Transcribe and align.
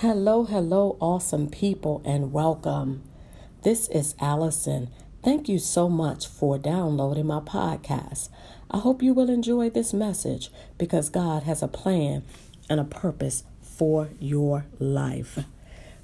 Hello, 0.00 0.44
hello, 0.44 0.96
awesome 1.00 1.48
people, 1.50 2.00
and 2.04 2.32
welcome. 2.32 3.02
This 3.62 3.88
is 3.88 4.14
Allison. 4.20 4.90
Thank 5.24 5.48
you 5.48 5.58
so 5.58 5.88
much 5.88 6.28
for 6.28 6.56
downloading 6.56 7.26
my 7.26 7.40
podcast. 7.40 8.28
I 8.70 8.78
hope 8.78 9.02
you 9.02 9.12
will 9.12 9.28
enjoy 9.28 9.70
this 9.70 9.92
message 9.92 10.52
because 10.78 11.10
God 11.10 11.42
has 11.42 11.64
a 11.64 11.66
plan 11.66 12.22
and 12.70 12.78
a 12.78 12.84
purpose 12.84 13.42
for 13.60 14.10
your 14.20 14.66
life. 14.78 15.40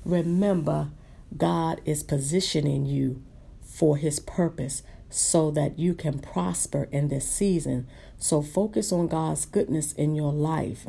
Remember, 0.05 0.91
God 1.37 1.81
is 1.85 2.03
positioning 2.03 2.87
you 2.87 3.23
for 3.63 3.97
His 3.97 4.19
purpose 4.19 4.83
so 5.15 5.49
that 5.53 5.79
you 5.79 5.95
can 5.95 6.19
prosper 6.19 6.89
in 6.91 7.07
this 7.07 7.25
season. 7.31 7.87
So 8.19 8.43
focus 8.43 8.91
on 8.91 9.07
God's 9.07 9.47
goodness 9.47 9.93
in 9.93 10.17
your 10.17 10.33
life. 10.33 10.87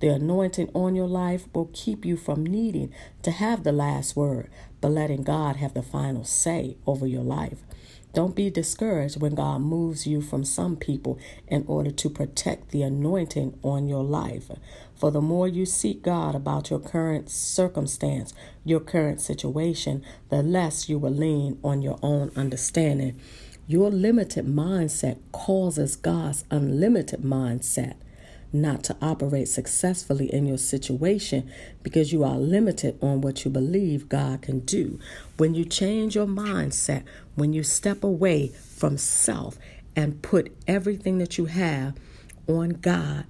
The 0.00 0.08
anointing 0.08 0.70
on 0.74 0.96
your 0.96 1.06
life 1.06 1.46
will 1.54 1.70
keep 1.72 2.04
you 2.04 2.16
from 2.16 2.44
needing 2.44 2.92
to 3.22 3.30
have 3.30 3.62
the 3.62 3.70
last 3.70 4.16
word, 4.16 4.50
but 4.80 4.90
letting 4.90 5.22
God 5.22 5.56
have 5.56 5.74
the 5.74 5.82
final 5.82 6.24
say 6.24 6.76
over 6.86 7.06
your 7.06 7.22
life. 7.22 7.62
Don't 8.14 8.34
be 8.34 8.50
discouraged 8.50 9.20
when 9.20 9.34
God 9.34 9.60
moves 9.60 10.06
you 10.06 10.20
from 10.20 10.44
some 10.44 10.76
people 10.76 11.18
in 11.46 11.64
order 11.66 11.90
to 11.90 12.10
protect 12.10 12.70
the 12.70 12.82
anointing 12.82 13.58
on 13.62 13.88
your 13.88 14.02
life. 14.02 14.50
For 14.96 15.10
the 15.10 15.20
more 15.20 15.46
you 15.46 15.66
seek 15.66 16.02
God 16.02 16.34
about 16.34 16.70
your 16.70 16.80
current 16.80 17.30
circumstance, 17.30 18.32
your 18.64 18.80
current 18.80 19.20
situation, 19.20 20.02
the 20.30 20.42
less 20.42 20.88
you 20.88 20.98
will 20.98 21.12
lean 21.12 21.58
on 21.62 21.82
your 21.82 21.98
own 22.02 22.32
understanding. 22.34 23.20
Your 23.66 23.90
limited 23.90 24.46
mindset 24.46 25.18
causes 25.30 25.94
God's 25.94 26.44
unlimited 26.50 27.20
mindset 27.22 27.96
not 28.52 28.84
to 28.84 28.96
operate 29.02 29.48
successfully 29.48 30.32
in 30.32 30.46
your 30.46 30.58
situation 30.58 31.50
because 31.82 32.12
you 32.12 32.24
are 32.24 32.38
limited 32.38 32.98
on 33.02 33.20
what 33.20 33.44
you 33.44 33.50
believe 33.50 34.08
God 34.08 34.42
can 34.42 34.60
do. 34.60 34.98
When 35.36 35.54
you 35.54 35.64
change 35.64 36.14
your 36.14 36.26
mindset, 36.26 37.04
when 37.34 37.52
you 37.52 37.62
step 37.62 38.02
away 38.02 38.48
from 38.48 38.96
self 38.96 39.58
and 39.94 40.22
put 40.22 40.56
everything 40.66 41.18
that 41.18 41.38
you 41.38 41.46
have 41.46 41.94
on 42.46 42.70
God, 42.70 43.24